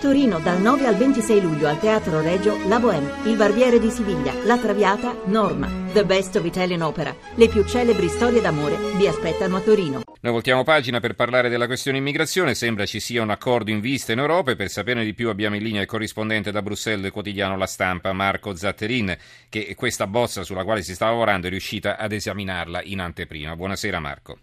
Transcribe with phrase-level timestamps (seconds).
[0.00, 4.34] Torino dal 9 al 26 luglio al Teatro Regio La Bohème, Il Barbiere di Siviglia,
[4.44, 5.84] La Traviata, Norma.
[5.94, 7.16] The Best of Italian Opera.
[7.36, 10.02] Le più celebri storie d'amore vi aspettano a Torino.
[10.20, 12.54] Noi voltiamo pagina per parlare della questione immigrazione.
[12.54, 15.56] Sembra ci sia un accordo in vista in Europa e per saperne di più abbiamo
[15.56, 19.16] in linea il corrispondente da Bruxelles del quotidiano La Stampa, Marco Zatterin,
[19.48, 23.56] che questa bozza sulla quale si sta lavorando è riuscita ad esaminarla in anteprima.
[23.56, 24.36] Buonasera Marco.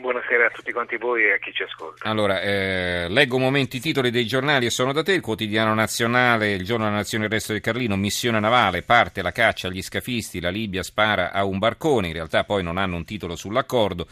[0.00, 2.08] Buonasera a tutti quanti voi e a chi ci ascolta.
[2.08, 5.12] Allora, eh, leggo un momento i titoli dei giornali e sono da te.
[5.12, 9.32] Il quotidiano nazionale, il giorno della nazione, il resto del Carlino, missione navale, parte la
[9.32, 13.04] caccia agli scafisti, la Libia spara a un barcone, in realtà poi non hanno un
[13.04, 14.06] titolo sull'accordo.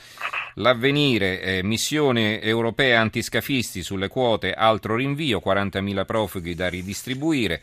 [0.54, 7.60] L'avvenire, eh, missione europea antiscafisti sulle quote, altro rinvio, 40.000 profughi da ridistribuire.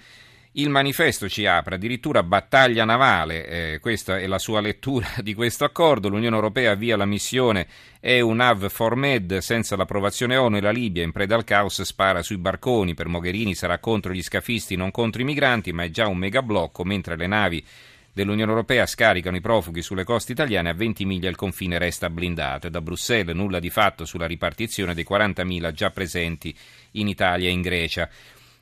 [0.58, 5.66] Il manifesto ci apre addirittura battaglia navale, eh, questa è la sua lettura di questo
[5.66, 6.08] accordo.
[6.08, 7.68] L'Unione Europea avvia la missione
[8.00, 12.94] EUNAV Formed senza l'approvazione ONU e la Libia in preda al caos spara sui barconi.
[12.94, 16.86] Per Mogherini sarà contro gli scafisti, non contro i migranti, ma è già un megablocco
[16.86, 17.66] mentre le navi
[18.14, 22.68] dell'Unione Europea scaricano i profughi sulle coste italiane, a 20 miglia il confine resta blindato
[22.68, 26.56] e da Bruxelles nulla di fatto sulla ripartizione dei 40.000 già presenti
[26.92, 28.10] in Italia e in Grecia.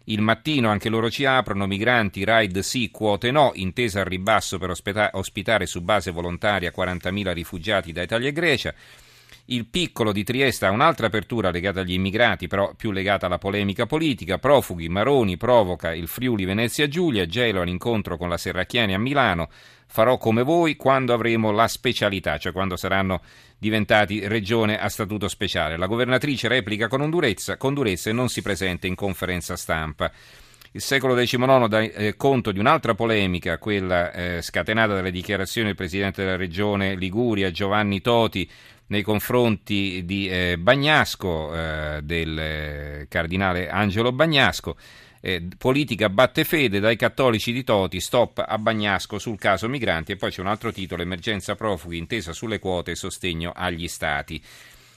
[0.05, 4.73] Il mattino anche loro ci aprono, migranti, ride sì, quote no, intesa al ribasso per
[5.13, 8.73] ospitare su base volontaria 40.000 rifugiati da Italia e Grecia.
[9.45, 13.85] Il piccolo di Trieste ha un'altra apertura legata agli immigrati, però più legata alla polemica
[13.85, 14.37] politica.
[14.37, 19.49] Profughi, Maroni provoca il Friuli Venezia Giulia, Gelo all'incontro con la Serracchiani a Milano.
[19.93, 23.21] Farò come voi quando avremo la specialità, cioè quando saranno
[23.59, 25.77] diventati regione a statuto speciale.
[25.77, 30.11] La governatrice replica con durezza, con durezza e non si presenta in conferenza stampa.
[30.71, 35.75] Il secolo XIX dà eh, conto di un'altra polemica, quella eh, scatenata dalle dichiarazioni del
[35.75, 38.49] presidente della regione Liguria, Giovanni Toti,
[38.87, 41.51] nei confronti di eh, Bagnasco,
[42.01, 44.75] del cardinale Angelo Bagnasco.
[45.25, 50.15] Eh, politica batte fede dai cattolici di Toti, stop a Bagnasco sul caso migranti e
[50.17, 54.43] poi c'è un altro titolo, emergenza profughi, intesa sulle quote e sostegno agli stati.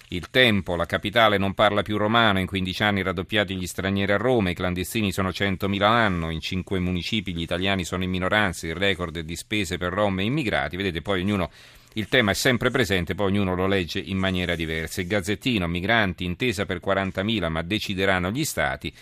[0.08, 4.16] Il tempo, la capitale non parla più romano, in 15 anni raddoppiati gli stranieri a
[4.16, 8.74] Roma, i clandestini sono 100.000 l'anno, in 5 municipi gli italiani sono in minoranza, il
[8.74, 11.52] record di spese per rom e immigrati, vedete poi ognuno
[11.92, 15.00] il tema è sempre presente, poi ognuno lo legge in maniera diversa.
[15.00, 18.92] Il Gazzettino, migranti, intesa per 40.000, ma decideranno gli stati.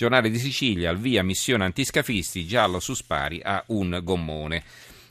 [0.00, 4.62] Giornale di Sicilia, al via missione antiscafisti, giallo su spari a un gommone.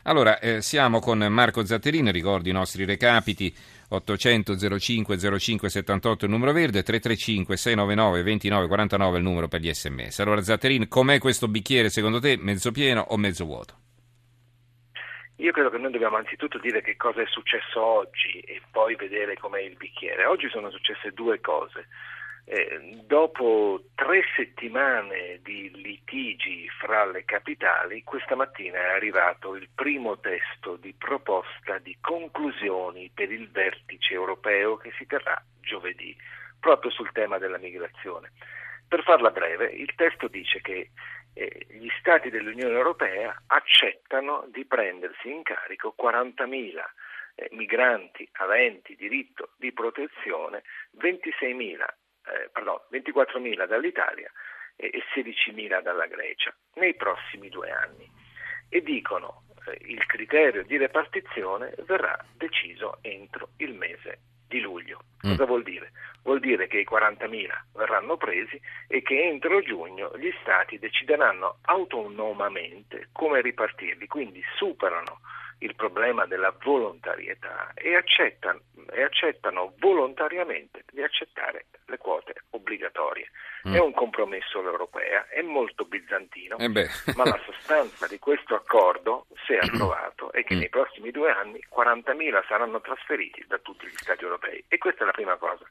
[0.06, 3.54] Allora, eh, siamo con Marco Zatterini, ricordo i nostri recapiti,
[3.90, 9.72] 800 05 05 78 il numero verde, 335 699 29 49 il numero per gli
[9.72, 10.22] sms.
[10.22, 13.78] Allora Zatterini, com'è questo bicchiere secondo te, mezzo pieno o mezzo vuoto?
[15.36, 19.38] Io credo che noi dobbiamo anzitutto dire che cosa è successo oggi e poi vedere
[19.38, 20.26] com'è il bicchiere.
[20.26, 21.86] Oggi sono successe due cose.
[22.46, 30.18] Eh, dopo tre settimane di litigi fra le capitali, questa mattina è arrivato il primo
[30.20, 36.16] testo di proposta di conclusioni per il vertice europeo che si terrà giovedì,
[36.60, 38.32] proprio sul tema della migrazione.
[38.88, 40.90] Per farla breve, il testo dice che
[41.34, 46.84] eh, gli Stati dell'Unione Europea accettano di prendersi in carico 40.000
[47.36, 50.64] eh, migranti aventi diritto di protezione,
[50.98, 51.86] 26.000
[52.30, 54.32] eh, pardon, 24.000 dall'Italia
[54.76, 58.10] e 16.000 dalla Grecia nei prossimi due anni
[58.70, 65.04] e dicono eh, il criterio di repartizione verrà deciso entro il mese di luglio.
[65.26, 65.32] Mm.
[65.32, 65.48] Cosa mm.
[65.48, 65.92] vuol dire?
[66.24, 73.10] Vuol dire che i 40.000 verranno presi e che entro giugno gli Stati decideranno autonomamente
[73.12, 75.20] come ripartirli, quindi superano
[75.60, 78.62] il problema della volontarietà e accettano,
[78.92, 83.30] e accettano volontariamente di accettare le quote obbligatorie.
[83.68, 83.74] Mm.
[83.74, 89.58] È un compromesso l'europea, è molto bizantino, eh ma la sostanza di questo accordo, se
[89.58, 90.60] approvato, è che mm.
[90.60, 94.64] nei prossimi due anni 40.000 saranno trasferiti da tutti gli Stati europei.
[94.68, 95.70] E questa è la prima cosa.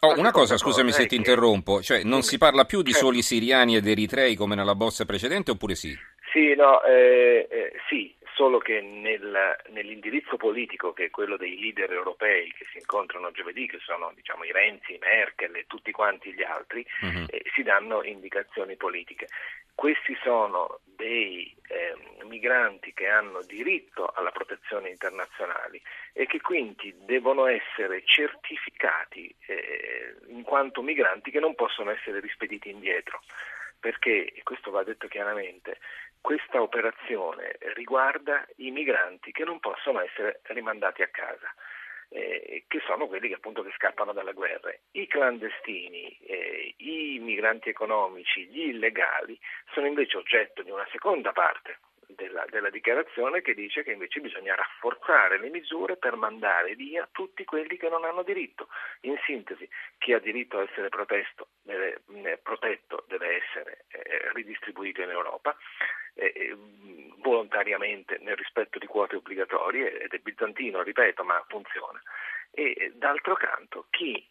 [0.00, 3.74] Oh, una cosa, scusami se ti interrompo, cioè non si parla più di soli siriani
[3.74, 5.92] ed eritrei come nella bozza precedente oppure sì?
[6.32, 11.90] Sì, no, eh, eh, sì, solo che nel, nell'indirizzo politico, che è quello dei leader
[11.90, 16.32] europei che si incontrano giovedì, che sono diciamo, i Renzi, i Merkel e tutti quanti
[16.32, 17.26] gli altri, uh-huh.
[17.30, 19.26] eh, si danno indicazioni politiche.
[19.74, 21.96] Questi sono dei eh,
[22.26, 25.80] migranti che hanno diritto alla protezione internazionale
[26.12, 32.70] e che quindi devono essere certificati eh, in quanto migranti che non possono essere rispediti
[32.70, 33.20] indietro
[33.78, 35.78] perché, e questo va detto chiaramente,
[36.28, 41.54] questa operazione riguarda i migranti che non possono essere rimandati a casa.
[42.10, 44.80] eh, che sono quelli che appunto che scappano dalle guerre.
[44.92, 49.38] I clandestini, eh, i migranti economici, gli illegali
[49.72, 54.54] sono invece oggetto di una seconda parte della, della, dichiarazione che dice che invece bisogna
[54.54, 58.68] rafforzare le misure per mandare via tutti quelli che non hanno diritto.
[59.02, 65.02] In sintesi, chi ha diritto a essere protesto, deve, eh, protetto deve essere eh, ridistribuito
[65.02, 65.54] in Europa
[66.18, 66.56] eh, eh,
[67.18, 72.00] volontariamente nel rispetto di quote obbligatorie ed è bizantino, ripeto, ma funziona.
[72.50, 74.26] E eh, d'altro canto chi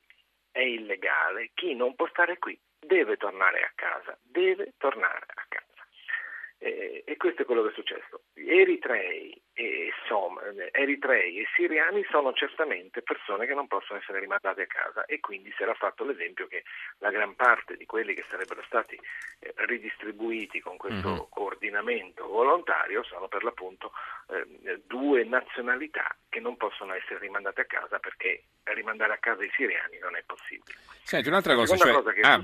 [0.51, 5.65] è illegale, chi non può stare qui, deve tornare a casa, deve tornare a casa.
[6.59, 8.23] Eh, e questo è quello che è successo.
[8.33, 10.39] Eritrei e, Som,
[10.71, 15.51] Eritrei e siriani sono certamente persone che non possono essere rimandate a casa e quindi
[15.55, 16.63] si era fatto l'esempio che
[16.97, 18.99] la gran parte di quelli che sarebbero stati
[19.39, 21.19] eh, ridistribuiti con questo mm-hmm.
[21.57, 23.91] Coordinamento volontario sono per l'appunto
[24.29, 29.49] eh, due nazionalità che non possono essere rimandate a casa perché rimandare a casa i
[29.55, 30.77] siriani non è possibile.
[31.01, 31.93] Senti, un'altra cosa, cioè...
[31.93, 32.37] cosa ah,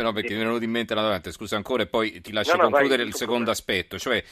[0.00, 2.56] no, perché mi è venuto in mente la domanda, scusa ancora e poi ti lascio
[2.56, 4.24] no, no, concludere vai, il secondo aspetto, cioè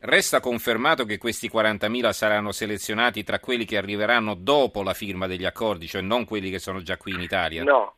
[0.00, 5.46] resta confermato che questi 40.000 saranno selezionati tra quelli che arriveranno dopo la firma degli
[5.46, 7.64] accordi, cioè non quelli che sono già qui in Italia?
[7.64, 7.96] No,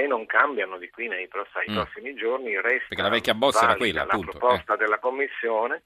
[0.00, 1.74] se non cambiano di qui nei prossimi, mm.
[1.74, 4.32] prossimi giorni resta Perché la vecchia bozza era quella, appunto.
[4.32, 4.76] La proposta eh.
[4.78, 5.82] della Commissione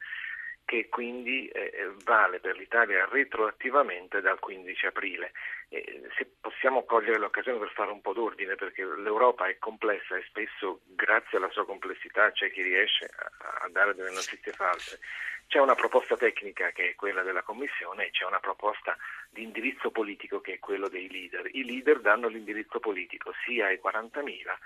[0.64, 5.32] che quindi eh, eh, vale per l'Italia retroattivamente dal 15 aprile.
[5.68, 10.24] Eh, se possiamo cogliere l'occasione per fare un po' d'ordine, perché l'Europa è complessa e
[10.28, 14.98] spesso grazie alla sua complessità c'è chi riesce a, a dare delle notizie false.
[15.46, 18.96] C'è una proposta tecnica che è quella della Commissione e c'è una proposta
[19.30, 21.48] di indirizzo politico che è quello dei leader.
[21.52, 24.56] I leader danno l'indirizzo politico sia ai 40.000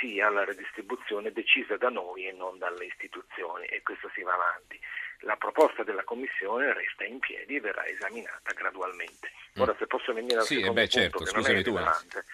[0.00, 4.78] sia alla redistribuzione decisa da noi e non dalle istituzioni e questo si va avanti
[5.20, 9.30] la proposta della Commissione resta in piedi e verrà esaminata gradualmente.
[9.58, 9.62] Mm.
[9.62, 12.24] Ora, se posso venire al sì, secondo beh, certo, punto, che non è rilevante,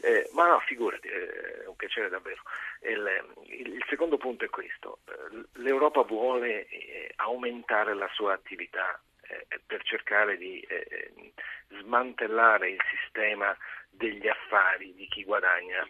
[0.00, 2.42] eh, ma no, figurati, eh, è un piacere davvero.
[2.80, 9.60] Il, il, secondo punto è questo, eh, l'Europa vuole eh, aumentare la sua attività eh,
[9.64, 11.32] per cercare di eh,
[11.80, 13.56] smantellare il sistema
[13.88, 15.86] degli affari di chi guadagna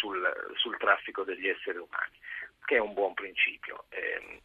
[0.00, 2.16] sul, sul, traffico degli esseri umani,
[2.64, 3.84] che è un buon principio.
[3.90, 4.40] Eh,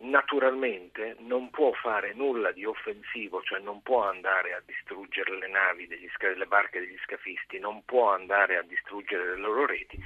[0.00, 5.86] naturalmente non può fare nulla di offensivo, cioè non può andare a distruggere le navi,
[5.86, 9.98] degli, le barche degli scafisti, non può andare a distruggere le loro reti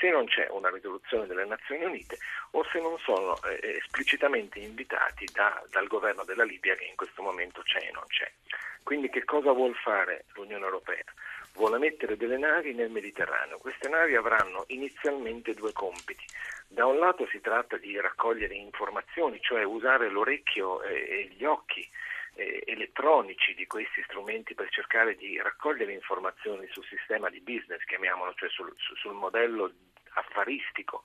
[0.00, 2.16] se non c'è una risoluzione delle Nazioni Unite
[2.52, 7.22] o se non sono eh, esplicitamente invitati da, dal governo della Libia che in questo
[7.22, 8.28] momento c'è e non c'è.
[8.82, 11.04] Quindi che cosa vuol fare l'Unione Europea?
[11.52, 13.58] Vuole mettere delle navi nel Mediterraneo.
[13.58, 16.24] Queste navi avranno inizialmente due compiti.
[16.66, 21.86] Da un lato si tratta di raccogliere informazioni, cioè usare l'orecchio e gli occhi
[22.34, 28.32] eh, elettronici di questi strumenti per cercare di raccogliere informazioni sul sistema di business, chiamiamolo,
[28.34, 29.72] cioè sul, sul modello
[30.14, 31.04] affaristico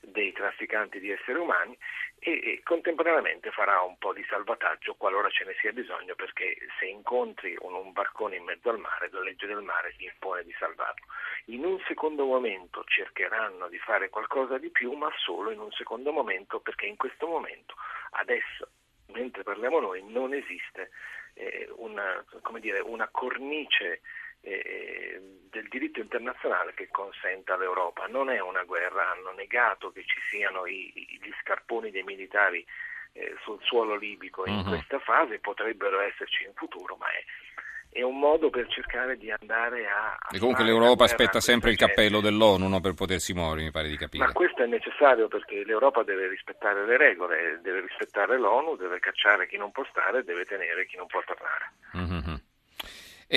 [0.00, 1.76] dei trafficanti di esseri umani
[2.18, 7.56] e, contemporaneamente farà un po' di salvataggio qualora ce ne sia bisogno perché se incontri
[7.60, 11.06] un, un barcone in mezzo al mare la legge del mare ti impone di salvarlo.
[11.46, 16.12] In un secondo momento cercheranno di fare qualcosa di più ma solo in un secondo
[16.12, 17.74] momento perché in questo momento
[18.12, 18.68] adesso
[19.08, 20.90] mentre parliamo noi non esiste
[21.34, 22.24] eh, una,
[22.58, 24.00] dire, una cornice
[24.44, 25.20] eh,
[25.50, 28.06] del diritto internazionale che consenta all'Europa.
[28.06, 32.64] Non è una guerra, hanno negato che ci siano i, gli scarponi dei militari
[33.12, 34.68] eh, sul suolo libico in uh-huh.
[34.68, 39.86] questa fase, potrebbero esserci in futuro, ma è, è un modo per cercare di andare
[39.86, 40.18] a...
[40.18, 43.88] a e comunque l'Europa aspetta sempre il cappello dell'ONU no, per potersi muovere, mi pare
[43.88, 44.26] di capire.
[44.26, 49.46] Ma questo è necessario perché l'Europa deve rispettare le regole, deve rispettare l'ONU, deve cacciare
[49.46, 51.70] chi non può stare, deve tenere chi non può tornare.
[51.92, 52.33] Uh-huh.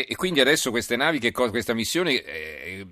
[0.05, 2.21] E, quindi adesso queste navi, che, questa missione...
[2.23, 2.87] Eh,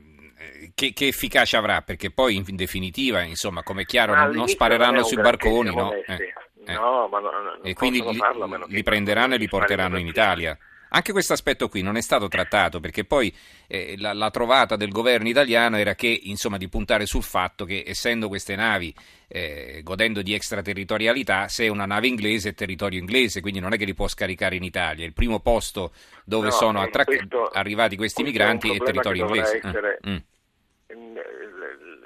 [0.74, 1.82] che, che, efficacia avrà?
[1.82, 5.94] Perché poi in definitiva, insomma, come è chiaro, non, non spareranno sui barconi, no?
[5.94, 6.34] Eh,
[6.66, 6.74] eh.
[6.74, 7.30] no ma no,
[7.64, 8.20] e quindi li,
[8.68, 10.58] li prenderanno e li porteranno in Italia.
[10.90, 13.34] Anche questo aspetto qui non è stato trattato perché poi
[13.68, 17.84] eh, la, la, trovata del governo italiano era che, insomma, di puntare sul fatto che
[17.86, 18.94] essendo queste navi
[19.28, 23.78] eh, godendo di extraterritorialità, se è una nave inglese è territorio inglese, quindi non è
[23.78, 25.06] che li può scaricare in Italia.
[25.06, 25.92] Il primo posto
[26.24, 29.58] dove no, sono attra- questo, arrivati questi migranti è, è territorio inglese.
[29.58, 30.00] Essere...
[30.08, 30.18] Mm.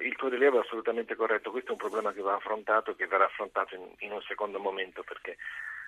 [0.01, 3.07] Il tuo rilievo è assolutamente corretto, questo è un problema che va affrontato e che
[3.07, 5.37] verrà affrontato in, in un secondo momento perché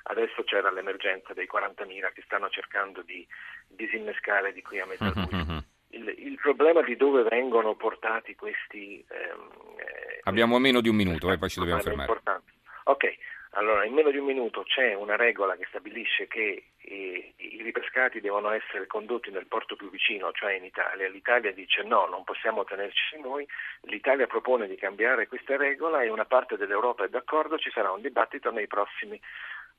[0.03, 3.25] Adesso c'era l'emergenza dei 40.000 che stanno cercando di
[3.67, 5.63] disinnescare di qui a mezzo uh-huh.
[5.89, 9.03] il, il, problema di dove vengono portati questi...
[9.09, 12.09] Ehm, eh, Abbiamo meno di un minuto, eh, poi ci dobbiamo fermare.
[12.09, 12.51] Importanti.
[12.85, 13.15] Ok,
[13.53, 18.21] Allora, in meno di un minuto c'è una regola che stabilisce che i, i ripescati
[18.21, 21.09] devono essere condotti nel porto più vicino, cioè in Italia.
[21.09, 23.45] L'Italia dice no, non possiamo tenerci noi.
[23.81, 27.99] L'Italia propone di cambiare questa regola e una parte dell'Europa è d'accordo, ci sarà un
[27.99, 29.19] dibattito nei prossimi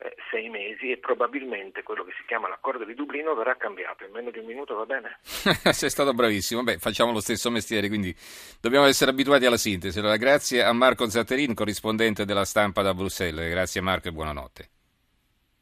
[0.02, 4.04] eh, sei mesi e probabilmente quello che si chiama l'accordo di Dublino verrà cambiato.
[4.04, 5.18] In meno di un minuto va bene?
[5.22, 6.62] Sei stato bravissimo.
[6.62, 8.14] Beh, facciamo lo stesso mestiere, quindi
[8.60, 10.00] dobbiamo essere abituati alla sintesi.
[10.00, 13.48] Allora, grazie a Marco Zatterin, corrispondente della stampa da Bruxelles.
[13.48, 14.68] Grazie Marco e buonanotte.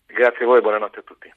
[0.06, 1.32] Grazie a voi e buonanotte a tutti.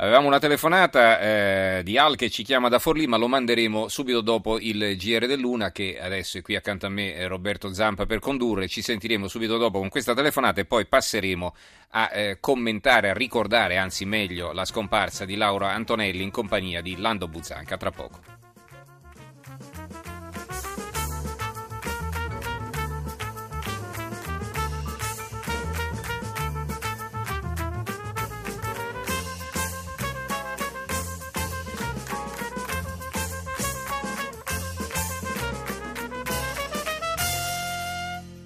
[0.00, 4.20] Avevamo una telefonata eh, di Al che ci chiama da Forlì, ma lo manderemo subito
[4.20, 8.68] dopo il GR dell'Una, che adesso è qui accanto a me Roberto Zampa per condurre.
[8.68, 11.52] Ci sentiremo subito dopo con questa telefonata e poi passeremo
[11.90, 16.96] a eh, commentare, a ricordare, anzi meglio, la scomparsa di Laura Antonelli in compagnia di
[16.96, 17.76] Lando Buzzanca.
[17.76, 18.37] Tra poco.